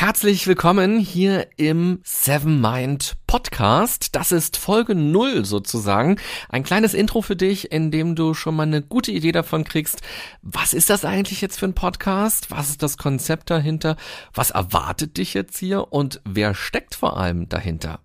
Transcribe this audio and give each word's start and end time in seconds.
Herzlich 0.00 0.46
willkommen 0.46 0.98
hier 0.98 1.46
im 1.58 2.00
Seven 2.04 2.58
Mind 2.58 3.18
Podcast. 3.26 4.16
Das 4.16 4.32
ist 4.32 4.56
Folge 4.56 4.94
null 4.94 5.44
sozusagen. 5.44 6.16
Ein 6.48 6.62
kleines 6.62 6.94
Intro 6.94 7.20
für 7.20 7.36
dich, 7.36 7.70
in 7.70 7.90
dem 7.90 8.14
du 8.14 8.32
schon 8.32 8.56
mal 8.56 8.62
eine 8.62 8.80
gute 8.80 9.12
Idee 9.12 9.32
davon 9.32 9.62
kriegst, 9.62 10.00
was 10.40 10.72
ist 10.72 10.88
das 10.88 11.04
eigentlich 11.04 11.42
jetzt 11.42 11.58
für 11.58 11.66
ein 11.66 11.74
Podcast? 11.74 12.50
Was 12.50 12.70
ist 12.70 12.82
das 12.82 12.96
Konzept 12.96 13.50
dahinter? 13.50 13.98
Was 14.32 14.52
erwartet 14.52 15.18
dich 15.18 15.34
jetzt 15.34 15.58
hier? 15.58 15.92
Und 15.92 16.22
wer 16.24 16.54
steckt 16.54 16.94
vor 16.94 17.18
allem 17.18 17.50
dahinter? 17.50 18.00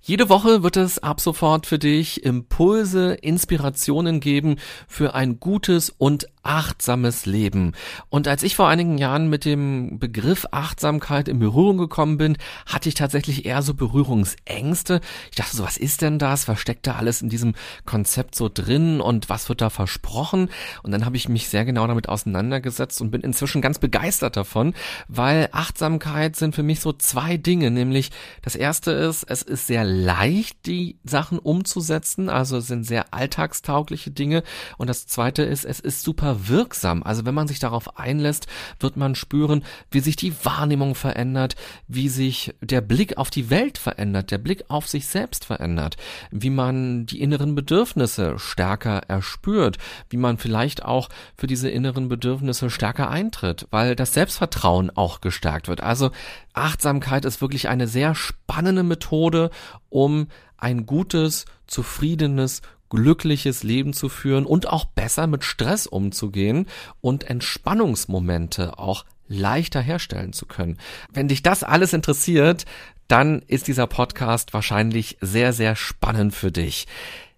Jede 0.00 0.28
Woche 0.28 0.62
wird 0.62 0.76
es 0.76 1.00
ab 1.00 1.20
sofort 1.20 1.66
für 1.66 1.80
dich 1.80 2.22
Impulse, 2.24 3.14
Inspirationen 3.14 4.20
geben 4.20 4.56
für 4.86 5.14
ein 5.14 5.40
gutes 5.40 5.90
und 5.90 6.28
achtsames 6.46 7.26
Leben. 7.26 7.72
Und 8.08 8.28
als 8.28 8.42
ich 8.42 8.56
vor 8.56 8.68
einigen 8.68 8.98
Jahren 8.98 9.28
mit 9.28 9.44
dem 9.44 9.98
Begriff 9.98 10.46
Achtsamkeit 10.52 11.28
in 11.28 11.38
Berührung 11.38 11.76
gekommen 11.76 12.16
bin, 12.18 12.36
hatte 12.66 12.88
ich 12.88 12.94
tatsächlich 12.94 13.44
eher 13.44 13.62
so 13.62 13.74
Berührungsängste. 13.74 15.00
Ich 15.30 15.36
dachte 15.36 15.56
so, 15.56 15.64
was 15.64 15.76
ist 15.76 16.02
denn 16.02 16.18
das? 16.18 16.48
Was 16.48 16.60
steckt 16.60 16.86
da 16.86 16.94
alles 16.94 17.20
in 17.20 17.28
diesem 17.28 17.54
Konzept 17.84 18.34
so 18.34 18.48
drin 18.52 19.00
und 19.00 19.28
was 19.28 19.48
wird 19.48 19.60
da 19.60 19.70
versprochen? 19.70 20.48
Und 20.82 20.92
dann 20.92 21.04
habe 21.04 21.16
ich 21.16 21.28
mich 21.28 21.48
sehr 21.48 21.64
genau 21.64 21.86
damit 21.86 22.08
auseinandergesetzt 22.08 23.00
und 23.00 23.10
bin 23.10 23.22
inzwischen 23.22 23.60
ganz 23.60 23.78
begeistert 23.78 24.36
davon, 24.36 24.74
weil 25.08 25.48
Achtsamkeit 25.52 26.36
sind 26.36 26.54
für 26.54 26.62
mich 26.62 26.80
so 26.80 26.92
zwei 26.92 27.36
Dinge, 27.36 27.70
nämlich 27.70 28.10
das 28.42 28.54
erste 28.54 28.92
ist, 28.92 29.24
es 29.24 29.42
ist 29.42 29.66
sehr 29.66 29.84
leicht, 29.84 30.66
die 30.66 30.96
Sachen 31.04 31.38
umzusetzen, 31.38 32.28
also 32.28 32.60
sind 32.60 32.84
sehr 32.84 33.12
alltagstaugliche 33.12 34.10
Dinge 34.10 34.42
und 34.78 34.88
das 34.88 35.06
zweite 35.06 35.42
ist, 35.42 35.64
es 35.64 35.80
ist 35.80 36.02
super 36.02 36.35
wirksam. 36.48 37.02
Also 37.02 37.24
wenn 37.24 37.34
man 37.34 37.48
sich 37.48 37.58
darauf 37.58 37.98
einlässt, 37.98 38.46
wird 38.80 38.96
man 38.96 39.14
spüren, 39.14 39.64
wie 39.90 40.00
sich 40.00 40.16
die 40.16 40.34
Wahrnehmung 40.44 40.94
verändert, 40.94 41.56
wie 41.88 42.08
sich 42.08 42.54
der 42.60 42.80
Blick 42.80 43.18
auf 43.18 43.30
die 43.30 43.50
Welt 43.50 43.78
verändert, 43.78 44.30
der 44.30 44.38
Blick 44.38 44.64
auf 44.68 44.88
sich 44.88 45.06
selbst 45.06 45.44
verändert, 45.44 45.96
wie 46.30 46.50
man 46.50 47.06
die 47.06 47.20
inneren 47.20 47.54
Bedürfnisse 47.54 48.38
stärker 48.38 48.98
erspürt, 49.08 49.78
wie 50.10 50.16
man 50.16 50.38
vielleicht 50.38 50.84
auch 50.84 51.08
für 51.36 51.46
diese 51.46 51.68
inneren 51.68 52.08
Bedürfnisse 52.08 52.70
stärker 52.70 53.10
eintritt, 53.10 53.66
weil 53.70 53.96
das 53.96 54.14
Selbstvertrauen 54.14 54.90
auch 54.90 55.20
gestärkt 55.20 55.68
wird. 55.68 55.82
Also 55.82 56.10
Achtsamkeit 56.52 57.24
ist 57.24 57.40
wirklich 57.40 57.68
eine 57.68 57.86
sehr 57.86 58.14
spannende 58.14 58.82
Methode, 58.82 59.50
um 59.88 60.28
ein 60.58 60.86
gutes, 60.86 61.44
zufriedenes, 61.66 62.62
glückliches 62.88 63.62
Leben 63.62 63.92
zu 63.92 64.08
führen 64.08 64.46
und 64.46 64.68
auch 64.68 64.84
besser 64.84 65.26
mit 65.26 65.44
Stress 65.44 65.86
umzugehen 65.86 66.66
und 67.00 67.24
Entspannungsmomente 67.24 68.78
auch 68.78 69.04
leichter 69.28 69.80
herstellen 69.80 70.32
zu 70.32 70.46
können. 70.46 70.78
Wenn 71.12 71.28
dich 71.28 71.42
das 71.42 71.62
alles 71.62 71.92
interessiert, 71.92 72.64
dann 73.08 73.42
ist 73.46 73.68
dieser 73.68 73.86
Podcast 73.86 74.52
wahrscheinlich 74.52 75.18
sehr, 75.20 75.52
sehr 75.52 75.76
spannend 75.76 76.34
für 76.34 76.50
dich. 76.50 76.86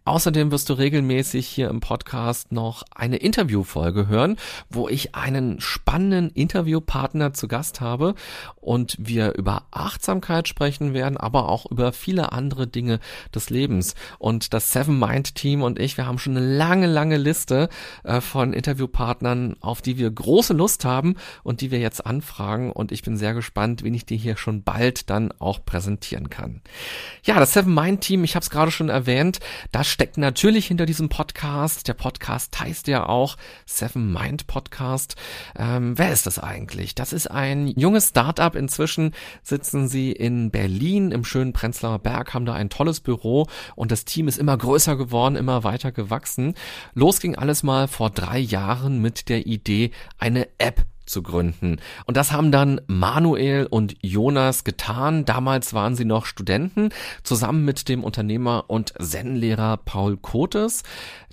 Außerdem 0.08 0.50
wirst 0.50 0.70
du 0.70 0.72
regelmäßig 0.72 1.46
hier 1.46 1.68
im 1.68 1.80
Podcast 1.80 2.50
noch 2.50 2.82
eine 2.94 3.18
Interviewfolge 3.18 4.08
hören, 4.08 4.38
wo 4.70 4.88
ich 4.88 5.14
einen 5.14 5.60
spannenden 5.60 6.30
Interviewpartner 6.30 7.34
zu 7.34 7.46
Gast 7.46 7.82
habe 7.82 8.14
und 8.58 8.96
wir 8.98 9.34
über 9.34 9.66
Achtsamkeit 9.70 10.48
sprechen 10.48 10.94
werden, 10.94 11.18
aber 11.18 11.50
auch 11.50 11.70
über 11.70 11.92
viele 11.92 12.32
andere 12.32 12.66
Dinge 12.66 13.00
des 13.34 13.50
Lebens. 13.50 13.94
Und 14.18 14.54
das 14.54 14.72
Seven 14.72 14.98
Mind 14.98 15.34
Team 15.34 15.62
und 15.62 15.78
ich, 15.78 15.98
wir 15.98 16.06
haben 16.06 16.18
schon 16.18 16.38
eine 16.38 16.56
lange, 16.56 16.86
lange 16.86 17.18
Liste 17.18 17.68
äh, 18.02 18.22
von 18.22 18.54
Interviewpartnern, 18.54 19.56
auf 19.60 19.82
die 19.82 19.98
wir 19.98 20.10
große 20.10 20.54
Lust 20.54 20.86
haben 20.86 21.16
und 21.42 21.60
die 21.60 21.70
wir 21.70 21.80
jetzt 21.80 22.06
anfragen. 22.06 22.72
Und 22.72 22.92
ich 22.92 23.02
bin 23.02 23.18
sehr 23.18 23.34
gespannt, 23.34 23.82
wen 23.82 23.92
ich 23.92 24.06
dir 24.06 24.16
hier 24.16 24.38
schon 24.38 24.62
bald 24.62 25.10
dann 25.10 25.32
auch 25.38 25.62
präsentieren 25.66 26.30
kann. 26.30 26.62
Ja, 27.24 27.38
das 27.38 27.52
Seven 27.52 27.74
Mind 27.74 28.00
Team, 28.00 28.24
ich 28.24 28.36
habe 28.36 28.42
es 28.42 28.48
gerade 28.48 28.70
schon 28.70 28.88
erwähnt, 28.88 29.40
das 29.70 29.97
steckt 29.98 30.16
natürlich 30.16 30.68
hinter 30.68 30.86
diesem 30.86 31.08
Podcast. 31.08 31.88
Der 31.88 31.94
Podcast 31.94 32.60
heißt 32.60 32.86
ja 32.86 33.08
auch 33.08 33.36
Seven 33.66 34.12
Mind 34.12 34.46
Podcast. 34.46 35.16
Ähm, 35.58 35.98
wer 35.98 36.12
ist 36.12 36.24
das 36.24 36.38
eigentlich? 36.38 36.94
Das 36.94 37.12
ist 37.12 37.28
ein 37.28 37.66
junges 37.66 38.10
Startup. 38.10 38.54
Inzwischen 38.54 39.12
sitzen 39.42 39.88
sie 39.88 40.12
in 40.12 40.52
Berlin 40.52 41.10
im 41.10 41.24
schönen 41.24 41.52
Prenzlauer 41.52 41.98
Berg, 41.98 42.32
haben 42.32 42.46
da 42.46 42.54
ein 42.54 42.70
tolles 42.70 43.00
Büro 43.00 43.48
und 43.74 43.90
das 43.90 44.04
Team 44.04 44.28
ist 44.28 44.38
immer 44.38 44.56
größer 44.56 44.94
geworden, 44.94 45.34
immer 45.34 45.64
weiter 45.64 45.90
gewachsen. 45.90 46.54
Los 46.94 47.18
ging 47.18 47.34
alles 47.34 47.64
mal 47.64 47.88
vor 47.88 48.10
drei 48.10 48.38
Jahren 48.38 49.02
mit 49.02 49.28
der 49.28 49.48
Idee, 49.48 49.90
eine 50.16 50.46
App 50.58 50.86
zu 51.08 51.22
gründen. 51.22 51.78
Und 52.06 52.16
das 52.16 52.32
haben 52.32 52.52
dann 52.52 52.80
Manuel 52.86 53.66
und 53.66 53.96
Jonas 54.02 54.64
getan. 54.64 55.24
Damals 55.24 55.74
waren 55.74 55.94
sie 55.94 56.04
noch 56.04 56.26
Studenten, 56.26 56.90
zusammen 57.22 57.64
mit 57.64 57.88
dem 57.88 58.04
Unternehmer 58.04 58.64
und 58.68 58.94
Zen-Lehrer 59.00 59.78
Paul 59.78 60.16
Kotes. 60.16 60.82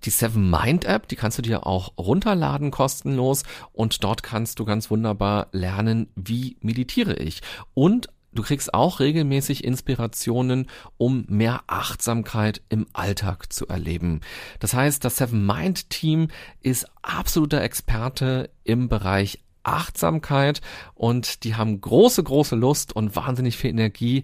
Die 0.04 0.10
Seven 0.10 0.50
Mind 0.50 0.86
App, 0.86 1.08
die 1.08 1.16
kannst 1.16 1.38
du 1.38 1.42
dir 1.42 1.66
auch 1.66 1.94
runterladen 1.98 2.72
kostenlos 2.72 3.44
und 3.74 4.04
dort 4.04 4.24
kannst 4.24 4.60
du 4.60 4.66
ganz 4.66 4.92
wunderbar 4.92 5.48
lernen, 5.52 6.08
wie 6.16 6.58
meditiere 6.62 7.16
ich. 7.16 7.42
Und 7.74 8.10
Du 8.36 8.44
kriegst 8.44 8.74
auch 8.74 9.00
regelmäßig 9.00 9.64
Inspirationen, 9.64 10.68
um 10.98 11.24
mehr 11.30 11.64
Achtsamkeit 11.68 12.62
im 12.68 12.86
Alltag 12.92 13.52
zu 13.52 13.66
erleben. 13.68 14.20
Das 14.60 14.74
heißt, 14.74 15.06
das 15.06 15.16
Seven 15.16 15.46
Mind 15.46 15.90
Team 15.90 16.28
ist 16.62 16.86
absoluter 17.02 17.62
Experte 17.62 18.50
im 18.66 18.90
Bereich 18.90 19.40
Achtsamkeit 19.66 20.62
und 20.94 21.44
die 21.44 21.56
haben 21.56 21.82
große, 21.82 22.24
große 22.24 22.56
Lust 22.56 22.96
und 22.96 23.16
wahnsinnig 23.16 23.58
viel 23.58 23.72
Energie, 23.72 24.24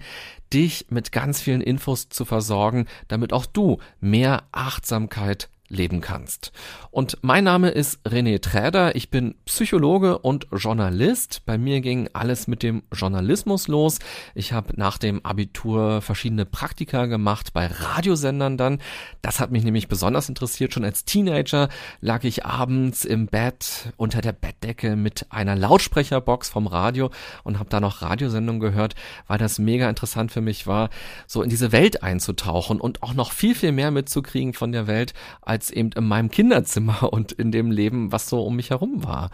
dich 0.53 0.87
mit 0.89 1.11
ganz 1.11 1.41
vielen 1.41 1.61
Infos 1.61 2.09
zu 2.09 2.25
versorgen, 2.25 2.87
damit 3.07 3.33
auch 3.33 3.45
du 3.45 3.79
mehr 3.99 4.43
Achtsamkeit 4.51 5.49
leben 5.71 6.01
kannst. 6.01 6.51
Und 6.91 7.17
mein 7.21 7.45
Name 7.45 7.69
ist 7.69 8.05
René 8.05 8.41
Träder, 8.41 8.95
ich 8.95 9.09
bin 9.09 9.35
Psychologe 9.45 10.19
und 10.19 10.47
Journalist. 10.51 11.43
Bei 11.45 11.57
mir 11.57 11.81
ging 11.81 12.09
alles 12.13 12.47
mit 12.47 12.63
dem 12.63 12.83
Journalismus 12.93 13.67
los. 13.67 13.99
Ich 14.35 14.51
habe 14.51 14.73
nach 14.75 14.97
dem 14.97 15.25
Abitur 15.25 16.01
verschiedene 16.01 16.45
Praktika 16.45 17.05
gemacht 17.05 17.53
bei 17.53 17.67
Radiosendern 17.67 18.57
dann. 18.57 18.79
Das 19.21 19.39
hat 19.39 19.51
mich 19.51 19.63
nämlich 19.63 19.87
besonders 19.87 20.27
interessiert. 20.27 20.73
Schon 20.73 20.83
als 20.83 21.05
Teenager 21.05 21.69
lag 22.01 22.23
ich 22.25 22.45
abends 22.45 23.05
im 23.05 23.27
Bett 23.27 23.93
unter 23.95 24.21
der 24.21 24.33
Bettdecke 24.33 24.95
mit 24.95 25.27
einer 25.29 25.55
Lautsprecherbox 25.55 26.49
vom 26.49 26.67
Radio 26.67 27.09
und 27.43 27.57
habe 27.57 27.69
da 27.69 27.79
noch 27.79 28.01
Radiosendungen 28.01 28.59
gehört, 28.59 28.95
weil 29.27 29.37
das 29.37 29.59
mega 29.59 29.89
interessant 29.89 30.31
für 30.31 30.41
mich 30.41 30.67
war, 30.67 30.89
so 31.27 31.41
in 31.41 31.49
diese 31.49 31.71
Welt 31.71 32.03
einzutauchen 32.03 32.81
und 32.81 33.01
auch 33.01 33.13
noch 33.13 33.31
viel, 33.31 33.55
viel 33.55 33.71
mehr 33.71 33.91
mitzukriegen 33.91 34.53
von 34.53 34.73
der 34.73 34.87
Welt 34.87 35.13
als 35.41 35.60
als 35.61 35.69
eben 35.69 35.91
in 35.91 36.07
meinem 36.07 36.31
Kinderzimmer 36.31 37.03
und 37.13 37.31
in 37.33 37.51
dem 37.51 37.69
Leben, 37.69 38.11
was 38.11 38.27
so 38.27 38.41
um 38.43 38.55
mich 38.55 38.71
herum 38.71 39.03
war. 39.03 39.29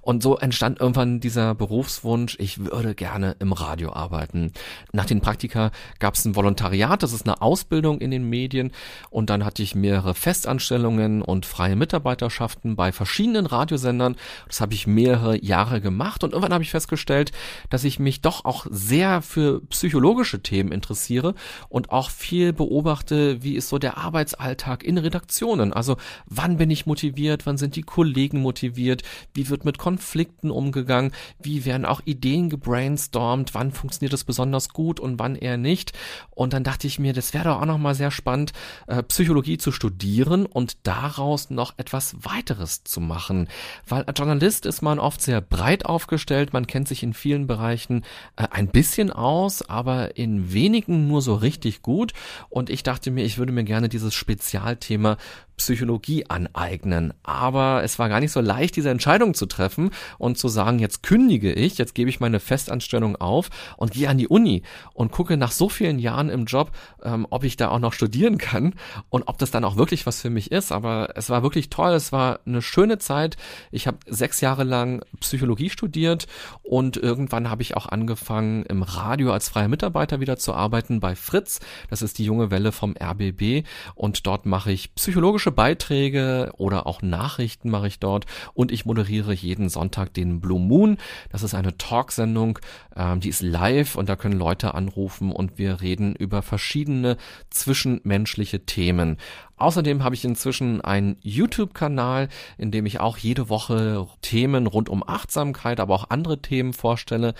Und 0.00 0.22
so 0.22 0.36
entstand 0.36 0.80
irgendwann 0.80 1.18
dieser 1.18 1.56
Berufswunsch, 1.56 2.36
ich 2.38 2.64
würde 2.64 2.94
gerne 2.94 3.34
im 3.40 3.52
Radio 3.52 3.92
arbeiten. 3.92 4.52
Nach 4.92 5.06
den 5.06 5.20
Praktika 5.20 5.72
gab 5.98 6.14
es 6.14 6.24
ein 6.24 6.36
Volontariat, 6.36 7.02
das 7.02 7.12
ist 7.12 7.26
eine 7.26 7.42
Ausbildung 7.42 8.00
in 8.00 8.12
den 8.12 8.28
Medien 8.28 8.70
und 9.10 9.28
dann 9.28 9.44
hatte 9.44 9.62
ich 9.62 9.74
mehrere 9.74 10.14
Festanstellungen 10.14 11.20
und 11.20 11.46
freie 11.46 11.74
Mitarbeiterschaften 11.74 12.76
bei 12.76 12.92
verschiedenen 12.92 13.46
Radiosendern. 13.46 14.14
Das 14.46 14.60
habe 14.60 14.74
ich 14.74 14.86
mehrere 14.86 15.42
Jahre 15.42 15.80
gemacht 15.80 16.22
und 16.22 16.32
irgendwann 16.32 16.52
habe 16.54 16.62
ich 16.62 16.70
festgestellt, 16.70 17.32
dass 17.70 17.82
ich 17.82 17.98
mich 17.98 18.20
doch 18.20 18.44
auch 18.44 18.66
sehr 18.70 19.20
für 19.20 19.60
psychologische 19.66 20.42
Themen 20.42 20.70
interessiere 20.70 21.34
und 21.68 21.90
auch 21.90 22.10
viel 22.10 22.52
beobachte, 22.52 23.42
wie 23.42 23.56
ist 23.56 23.68
so 23.68 23.78
der 23.78 23.98
Arbeitsalltag 23.98 24.84
in 24.84 24.98
Redaktionen 24.98 25.71
also 25.72 25.96
wann 26.26 26.56
bin 26.56 26.70
ich 26.70 26.86
motiviert, 26.86 27.46
wann 27.46 27.58
sind 27.58 27.76
die 27.76 27.82
Kollegen 27.82 28.40
motiviert, 28.40 29.02
wie 29.34 29.48
wird 29.48 29.64
mit 29.64 29.78
Konflikten 29.78 30.50
umgegangen, 30.50 31.12
wie 31.42 31.64
werden 31.64 31.84
auch 31.84 32.00
Ideen 32.04 32.50
gebrainstormt, 32.50 33.54
wann 33.54 33.72
funktioniert 33.72 34.12
das 34.12 34.24
besonders 34.24 34.70
gut 34.70 35.00
und 35.00 35.18
wann 35.18 35.36
eher 35.36 35.56
nicht. 35.56 35.92
Und 36.30 36.52
dann 36.52 36.64
dachte 36.64 36.86
ich 36.86 36.98
mir, 36.98 37.12
das 37.12 37.34
wäre 37.34 37.44
doch 37.44 37.60
auch 37.60 37.66
nochmal 37.66 37.94
sehr 37.94 38.10
spannend, 38.10 38.52
äh, 38.86 39.02
Psychologie 39.02 39.58
zu 39.58 39.72
studieren 39.72 40.46
und 40.46 40.76
daraus 40.84 41.50
noch 41.50 41.74
etwas 41.76 42.16
weiteres 42.20 42.84
zu 42.84 43.00
machen. 43.00 43.48
Weil 43.86 44.04
als 44.04 44.18
Journalist 44.18 44.66
ist 44.66 44.82
man 44.82 44.98
oft 44.98 45.22
sehr 45.22 45.40
breit 45.40 45.86
aufgestellt, 45.86 46.52
man 46.52 46.66
kennt 46.66 46.88
sich 46.88 47.02
in 47.02 47.14
vielen 47.14 47.46
Bereichen 47.46 48.04
äh, 48.36 48.46
ein 48.50 48.68
bisschen 48.68 49.10
aus, 49.10 49.62
aber 49.68 50.16
in 50.16 50.52
wenigen 50.52 51.06
nur 51.08 51.22
so 51.22 51.34
richtig 51.34 51.82
gut. 51.82 52.12
Und 52.48 52.70
ich 52.70 52.82
dachte 52.82 53.10
mir, 53.10 53.24
ich 53.24 53.38
würde 53.38 53.52
mir 53.52 53.64
gerne 53.64 53.88
dieses 53.88 54.14
Spezialthema 54.14 55.16
Psychologie 55.62 56.26
aneignen. 56.28 57.14
Aber 57.22 57.84
es 57.84 58.00
war 58.00 58.08
gar 58.08 58.18
nicht 58.18 58.32
so 58.32 58.40
leicht, 58.40 58.74
diese 58.74 58.90
Entscheidung 58.90 59.34
zu 59.34 59.46
treffen 59.46 59.90
und 60.18 60.36
zu 60.36 60.48
sagen, 60.48 60.80
jetzt 60.80 61.04
kündige 61.04 61.52
ich, 61.52 61.78
jetzt 61.78 61.94
gebe 61.94 62.10
ich 62.10 62.18
meine 62.18 62.40
Festanstellung 62.40 63.14
auf 63.14 63.48
und 63.76 63.92
gehe 63.92 64.08
an 64.08 64.18
die 64.18 64.26
Uni 64.26 64.62
und 64.92 65.12
gucke 65.12 65.36
nach 65.36 65.52
so 65.52 65.68
vielen 65.68 66.00
Jahren 66.00 66.30
im 66.30 66.46
Job, 66.46 66.72
ähm, 67.04 67.28
ob 67.30 67.44
ich 67.44 67.56
da 67.56 67.68
auch 67.68 67.78
noch 67.78 67.92
studieren 67.92 68.38
kann 68.38 68.74
und 69.08 69.22
ob 69.28 69.38
das 69.38 69.52
dann 69.52 69.64
auch 69.64 69.76
wirklich 69.76 70.04
was 70.04 70.20
für 70.20 70.30
mich 70.30 70.50
ist. 70.50 70.72
Aber 70.72 71.10
es 71.14 71.30
war 71.30 71.44
wirklich 71.44 71.70
toll, 71.70 71.92
es 71.92 72.10
war 72.10 72.40
eine 72.44 72.60
schöne 72.60 72.98
Zeit. 72.98 73.36
Ich 73.70 73.86
habe 73.86 73.98
sechs 74.06 74.40
Jahre 74.40 74.64
lang 74.64 75.04
Psychologie 75.20 75.70
studiert 75.70 76.26
und 76.64 76.96
irgendwann 76.96 77.48
habe 77.48 77.62
ich 77.62 77.76
auch 77.76 77.86
angefangen, 77.86 78.64
im 78.64 78.82
Radio 78.82 79.32
als 79.32 79.48
freier 79.48 79.68
Mitarbeiter 79.68 80.18
wieder 80.18 80.38
zu 80.38 80.54
arbeiten 80.54 80.98
bei 80.98 81.14
Fritz. 81.14 81.60
Das 81.88 82.02
ist 82.02 82.18
die 82.18 82.24
junge 82.24 82.50
Welle 82.50 82.72
vom 82.72 82.96
RBB 83.00 83.64
und 83.94 84.26
dort 84.26 84.44
mache 84.44 84.72
ich 84.72 84.94
psychologische 84.96 85.41
Beiträge 85.50 86.52
oder 86.56 86.86
auch 86.86 87.02
Nachrichten 87.02 87.70
mache 87.70 87.88
ich 87.88 87.98
dort 87.98 88.26
und 88.54 88.70
ich 88.70 88.84
moderiere 88.84 89.32
jeden 89.32 89.68
Sonntag 89.68 90.14
den 90.14 90.40
Blue 90.40 90.60
Moon. 90.60 90.98
Das 91.30 91.42
ist 91.42 91.54
eine 91.54 91.76
Talksendung, 91.76 92.58
ähm, 92.94 93.20
die 93.20 93.30
ist 93.30 93.42
live 93.42 93.96
und 93.96 94.08
da 94.08 94.16
können 94.16 94.38
Leute 94.38 94.74
anrufen 94.74 95.32
und 95.32 95.58
wir 95.58 95.80
reden 95.80 96.14
über 96.14 96.42
verschiedene 96.42 97.16
zwischenmenschliche 97.50 98.64
Themen. 98.66 99.16
Außerdem 99.56 100.02
habe 100.02 100.14
ich 100.14 100.24
inzwischen 100.24 100.80
einen 100.80 101.16
YouTube-Kanal, 101.22 102.28
in 102.58 102.70
dem 102.70 102.86
ich 102.86 103.00
auch 103.00 103.16
jede 103.16 103.48
Woche 103.48 104.08
Themen 104.20 104.66
rund 104.66 104.88
um 104.88 105.06
Achtsamkeit, 105.06 105.78
aber 105.78 105.94
auch 105.94 106.10
andere 106.10 106.42
Themen 106.42 106.72
vorstelle, 106.72 107.34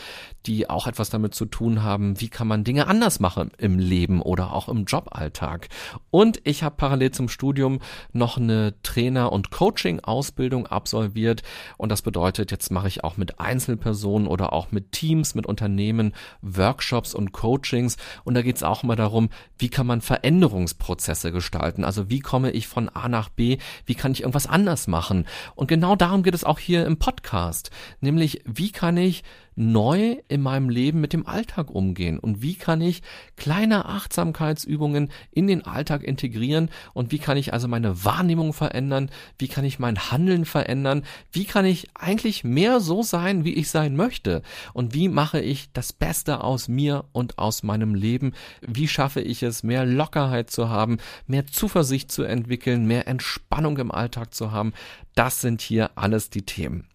die 0.46 0.70
auch 0.70 0.86
etwas 0.86 1.10
damit 1.10 1.34
zu 1.34 1.46
tun 1.46 1.82
haben, 1.82 2.20
wie 2.20 2.28
kann 2.28 2.46
man 2.46 2.64
Dinge 2.64 2.86
anders 2.86 3.20
machen 3.20 3.50
im 3.58 3.78
Leben 3.78 4.22
oder 4.22 4.52
auch 4.52 4.68
im 4.68 4.84
Joballtag. 4.84 5.68
Und 6.10 6.40
ich 6.44 6.62
habe 6.62 6.76
parallel 6.76 7.10
zum 7.10 7.28
Studium 7.28 7.80
noch 8.12 8.36
eine 8.36 8.74
Trainer- 8.82 9.32
und 9.32 9.50
Coaching-Ausbildung 9.50 10.66
absolviert. 10.66 11.42
Und 11.76 11.90
das 11.90 12.02
bedeutet, 12.02 12.50
jetzt 12.50 12.70
mache 12.70 12.88
ich 12.88 13.04
auch 13.04 13.16
mit 13.16 13.40
Einzelpersonen 13.40 14.28
oder 14.28 14.52
auch 14.52 14.70
mit 14.70 14.92
Teams, 14.92 15.34
mit 15.34 15.46
Unternehmen 15.46 16.12
Workshops 16.40 17.14
und 17.14 17.32
Coachings. 17.32 17.96
Und 18.24 18.34
da 18.34 18.42
geht 18.42 18.56
es 18.56 18.62
auch 18.62 18.82
mal 18.82 18.96
darum, 18.96 19.30
wie 19.58 19.68
kann 19.68 19.86
man 19.86 20.00
Veränderungsprozesse 20.00 21.32
gestalten. 21.32 21.84
Also 21.84 22.01
wie 22.10 22.20
komme 22.20 22.50
ich 22.50 22.66
von 22.66 22.88
A 22.88 23.08
nach 23.08 23.28
B, 23.28 23.58
wie 23.87 23.94
kann 23.94 24.12
ich 24.12 24.20
irgendwas 24.20 24.46
anders 24.46 24.87
machen. 24.87 25.26
Und 25.54 25.69
genau 25.69 25.96
darum 25.96 26.22
geht 26.22 26.34
es 26.34 26.44
auch 26.44 26.58
hier 26.58 26.87
im 26.87 26.99
Podcast, 26.99 27.70
nämlich 28.00 28.43
wie 28.44 28.70
kann 28.72 28.96
ich 28.96 29.22
neu 29.54 30.16
in 30.28 30.43
meinem 30.43 30.69
Leben 30.69 31.00
mit 31.00 31.12
dem 31.12 31.26
Alltag 31.26 31.70
umgehen? 31.70 32.19
Und 32.19 32.43
wie 32.43 32.54
kann 32.54 32.81
ich 32.81 33.02
kleine 33.37 33.87
Achtsamkeitsübungen 33.87 35.10
in 35.31 35.46
den 35.46 35.64
Alltag 35.64 36.02
integrieren? 36.02 36.70
Und 36.94 37.12
wie 37.12 37.19
kann 37.19 37.37
ich 37.37 37.52
also 37.52 37.69
meine 37.69 38.04
Wahrnehmung 38.04 38.52
verändern, 38.52 39.10
wie 39.38 39.49
kann 39.49 39.64
ich 39.64 39.78
mein 39.78 40.10
Handeln 40.10 40.44
verändern, 40.44 41.04
wie 41.31 41.44
kann 41.44 41.64
ich 41.64 41.88
eigentlich 41.94 42.44
mehr 42.44 42.81
so 42.81 43.02
sein, 43.02 43.44
wie 43.44 43.54
ich 43.54 43.70
sein 43.70 43.96
möchte? 43.96 44.43
Und 44.72 44.94
wie 44.94 45.08
mache 45.08 45.40
ich 45.40 45.72
das 45.72 45.93
Beste 45.93 46.43
aus 46.43 46.69
mir 46.69 47.05
und 47.12 47.38
aus 47.38 47.62
meinem 47.62 47.94
Leben, 47.94 48.32
wie 48.60 48.88
schaffe 48.88 49.20
ich 49.20 49.43
es, 49.43 49.62
mehr 49.62 49.84
Lockerheit 49.84 50.50
zu 50.50 50.69
haben, 50.69 50.98
mehr 51.26 51.46
Zuversicht 51.46 52.10
zu 52.10 52.22
entwickeln, 52.22 52.87
mehr 52.87 53.08
Entspannung 53.08 53.78
im 53.78 53.90
Alltag 53.90 54.34
zu 54.34 54.52
haben, 54.52 54.72
das 55.14 55.40
sind 55.40 55.60
hier 55.60 55.90
alles 55.96 56.31
die 56.31 56.43
Themen. 56.43 56.91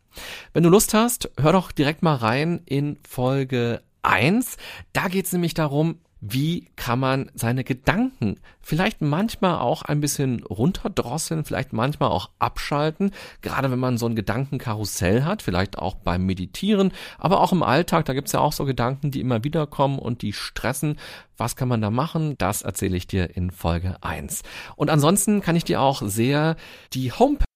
Wenn 0.53 0.63
du 0.63 0.69
Lust 0.69 0.93
hast, 0.93 1.29
hör 1.39 1.51
doch 1.51 1.71
direkt 1.71 2.03
mal 2.03 2.15
rein 2.15 2.61
in 2.65 2.97
Folge 3.07 3.81
1. 4.01 4.57
Da 4.93 5.07
geht 5.07 5.25
es 5.25 5.33
nämlich 5.33 5.53
darum, 5.53 5.99
wie 6.19 6.69
kann 6.75 6.99
man 6.99 7.31
seine 7.35 7.63
Gedanken 7.63 8.39
vielleicht 8.61 9.01
manchmal 9.01 9.59
auch 9.59 9.83
ein 9.83 10.01
bisschen 10.01 10.43
runterdrosseln, 10.43 11.45
vielleicht 11.45 11.73
manchmal 11.73 12.09
auch 12.09 12.31
abschalten, 12.39 13.11
gerade 13.41 13.69
wenn 13.69 13.79
man 13.79 13.97
so 13.97 14.07
ein 14.07 14.15
Gedankenkarussell 14.15 15.23
hat, 15.23 15.41
vielleicht 15.41 15.77
auch 15.77 15.95
beim 15.95 16.25
Meditieren, 16.25 16.91
aber 17.19 17.39
auch 17.39 17.51
im 17.51 17.63
Alltag, 17.63 18.05
da 18.05 18.13
gibt's 18.13 18.31
ja 18.31 18.39
auch 18.39 18.53
so 18.53 18.65
Gedanken, 18.65 19.11
die 19.11 19.21
immer 19.21 19.43
wieder 19.43 19.67
kommen 19.67 19.99
und 19.99 20.21
die 20.21 20.33
stressen. 20.33 20.97
Was 21.37 21.55
kann 21.55 21.67
man 21.67 21.81
da 21.81 21.91
machen? 21.91 22.35
Das 22.39 22.63
erzähle 22.63 22.97
ich 22.97 23.05
dir 23.05 23.35
in 23.37 23.51
Folge 23.51 23.97
1. 24.01 24.41
Und 24.75 24.89
ansonsten 24.89 25.41
kann 25.41 25.55
ich 25.55 25.65
dir 25.65 25.81
auch 25.81 26.01
sehr 26.03 26.55
die 26.93 27.11
Homepage 27.11 27.46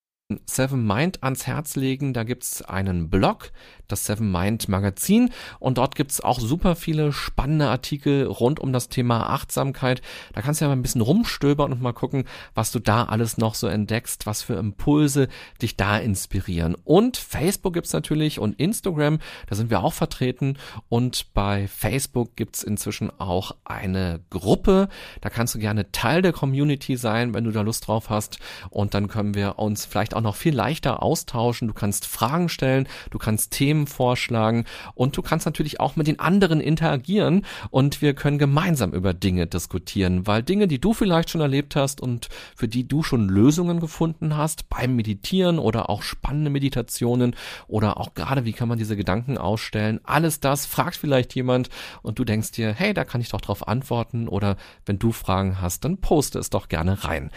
Seven 0.45 0.85
Mind 0.85 1.23
ans 1.23 1.47
Herz 1.47 1.75
legen. 1.75 2.13
Da 2.13 2.23
gibt's 2.23 2.61
einen 2.61 3.09
Blog, 3.09 3.51
das 3.91 4.05
Seven 4.05 4.31
Mind 4.31 4.69
Magazin 4.69 5.31
und 5.59 5.77
dort 5.77 5.95
gibt's 5.95 6.21
auch 6.21 6.39
super 6.39 6.75
viele 6.75 7.11
spannende 7.11 7.67
Artikel 7.67 8.25
rund 8.25 8.59
um 8.59 8.73
das 8.73 8.89
Thema 8.89 9.29
Achtsamkeit. 9.29 10.01
Da 10.33 10.41
kannst 10.41 10.61
du 10.61 10.65
ja 10.65 10.69
mal 10.69 10.75
ein 10.75 10.81
bisschen 10.81 11.01
rumstöbern 11.01 11.71
und 11.71 11.81
mal 11.81 11.93
gucken, 11.93 12.25
was 12.53 12.71
du 12.71 12.79
da 12.79 13.03
alles 13.05 13.37
noch 13.37 13.55
so 13.55 13.67
entdeckst, 13.67 14.25
was 14.25 14.41
für 14.41 14.53
Impulse 14.53 15.27
dich 15.61 15.77
da 15.77 15.97
inspirieren. 15.97 16.75
Und 16.83 17.17
Facebook 17.17 17.73
gibt's 17.73 17.93
natürlich 17.93 18.39
und 18.39 18.59
Instagram, 18.59 19.19
da 19.47 19.55
sind 19.55 19.69
wir 19.69 19.83
auch 19.83 19.93
vertreten 19.93 20.57
und 20.89 21.33
bei 21.33 21.67
Facebook 21.67 22.35
gibt's 22.35 22.63
inzwischen 22.63 23.11
auch 23.19 23.55
eine 23.65 24.21
Gruppe. 24.29 24.87
Da 25.19 25.29
kannst 25.29 25.55
du 25.55 25.59
gerne 25.59 25.91
Teil 25.91 26.21
der 26.21 26.33
Community 26.33 26.95
sein, 26.97 27.33
wenn 27.33 27.43
du 27.43 27.51
da 27.51 27.61
Lust 27.61 27.87
drauf 27.87 28.09
hast 28.09 28.39
und 28.69 28.93
dann 28.93 29.07
können 29.07 29.35
wir 29.35 29.59
uns 29.59 29.85
vielleicht 29.85 30.15
auch 30.15 30.20
noch 30.21 30.35
viel 30.35 30.53
leichter 30.53 31.03
austauschen. 31.03 31.67
Du 31.67 31.73
kannst 31.73 32.05
Fragen 32.05 32.47
stellen, 32.47 32.87
du 33.09 33.17
kannst 33.17 33.51
Themen 33.51 33.71
Themen 33.71 33.87
vorschlagen 33.87 34.65
und 34.95 35.15
du 35.15 35.21
kannst 35.21 35.45
natürlich 35.45 35.79
auch 35.79 35.95
mit 35.95 36.07
den 36.07 36.19
anderen 36.19 36.59
interagieren 36.59 37.45
und 37.69 38.01
wir 38.01 38.13
können 38.13 38.37
gemeinsam 38.37 38.91
über 38.91 39.13
Dinge 39.13 39.47
diskutieren, 39.47 40.27
weil 40.27 40.43
Dinge, 40.43 40.67
die 40.67 40.79
du 40.79 40.93
vielleicht 40.93 41.29
schon 41.29 41.39
erlebt 41.39 41.77
hast 41.77 42.01
und 42.01 42.27
für 42.55 42.67
die 42.67 42.87
du 42.87 43.01
schon 43.01 43.29
Lösungen 43.29 43.79
gefunden 43.79 44.35
hast 44.35 44.67
beim 44.69 44.97
Meditieren 44.97 45.57
oder 45.57 45.89
auch 45.89 46.03
spannende 46.03 46.49
Meditationen 46.49 47.35
oder 47.67 47.97
auch 47.97 48.13
gerade 48.13 48.43
wie 48.43 48.53
kann 48.53 48.67
man 48.67 48.77
diese 48.77 48.97
Gedanken 48.97 49.37
ausstellen, 49.37 50.01
alles 50.03 50.41
das 50.41 50.65
fragt 50.65 50.97
vielleicht 50.97 51.33
jemand 51.33 51.69
und 52.01 52.19
du 52.19 52.25
denkst 52.25 52.51
dir, 52.51 52.73
hey, 52.73 52.93
da 52.93 53.05
kann 53.05 53.21
ich 53.21 53.29
doch 53.29 53.41
drauf 53.41 53.67
antworten 53.67 54.27
oder 54.27 54.57
wenn 54.85 54.99
du 54.99 55.11
Fragen 55.13 55.61
hast, 55.61 55.85
dann 55.85 55.97
poste 56.01 56.39
es 56.39 56.49
doch 56.49 56.67
gerne 56.67 57.05
rein. 57.05 57.31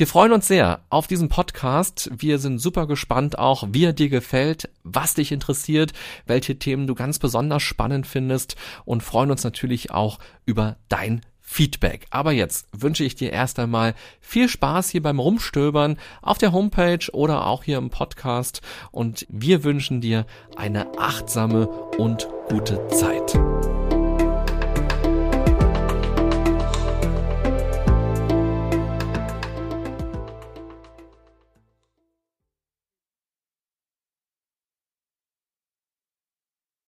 Wir 0.00 0.06
freuen 0.06 0.32
uns 0.32 0.48
sehr 0.48 0.80
auf 0.88 1.08
diesen 1.08 1.28
Podcast. 1.28 2.10
Wir 2.16 2.38
sind 2.38 2.58
super 2.58 2.86
gespannt 2.86 3.38
auch, 3.38 3.68
wie 3.70 3.84
er 3.84 3.92
dir 3.92 4.08
gefällt, 4.08 4.70
was 4.82 5.12
dich 5.12 5.30
interessiert, 5.30 5.92
welche 6.24 6.58
Themen 6.58 6.86
du 6.86 6.94
ganz 6.94 7.18
besonders 7.18 7.62
spannend 7.62 8.06
findest 8.06 8.56
und 8.86 9.02
freuen 9.02 9.30
uns 9.30 9.44
natürlich 9.44 9.90
auch 9.90 10.18
über 10.46 10.76
dein 10.88 11.20
Feedback. 11.42 12.06
Aber 12.08 12.32
jetzt 12.32 12.66
wünsche 12.72 13.04
ich 13.04 13.14
dir 13.14 13.30
erst 13.30 13.58
einmal 13.58 13.94
viel 14.22 14.48
Spaß 14.48 14.88
hier 14.88 15.02
beim 15.02 15.18
Rumstöbern 15.18 15.98
auf 16.22 16.38
der 16.38 16.52
Homepage 16.52 17.12
oder 17.12 17.46
auch 17.46 17.62
hier 17.62 17.76
im 17.76 17.90
Podcast 17.90 18.62
und 18.92 19.26
wir 19.28 19.64
wünschen 19.64 20.00
dir 20.00 20.24
eine 20.56 20.98
achtsame 20.98 21.68
und 21.68 22.26
gute 22.48 22.88
Zeit. 22.88 23.38